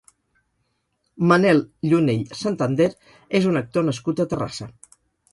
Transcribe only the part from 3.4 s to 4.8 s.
és un actor nascut a Terrassa.